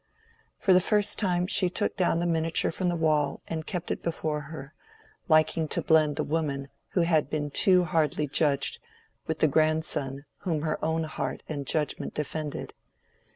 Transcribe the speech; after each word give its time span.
For 0.57 0.73
the 0.73 0.81
first 0.81 1.19
time 1.19 1.45
she 1.45 1.69
took 1.69 1.95
down 1.95 2.17
the 2.17 2.25
miniature 2.25 2.71
from 2.71 2.89
the 2.89 2.95
wall 2.95 3.43
and 3.47 3.67
kept 3.67 3.91
it 3.91 4.01
before 4.01 4.41
her, 4.49 4.73
liking 5.29 5.67
to 5.67 5.81
blend 5.83 6.15
the 6.15 6.23
woman 6.23 6.69
who 6.93 7.01
had 7.01 7.29
been 7.29 7.51
too 7.51 7.83
hardly 7.83 8.25
judged 8.27 8.79
with 9.27 9.37
the 9.37 9.47
grandson 9.47 10.25
whom 10.39 10.63
her 10.63 10.83
own 10.83 11.03
heart 11.03 11.43
and 11.47 11.67
judgment 11.67 12.15
defended. 12.15 12.73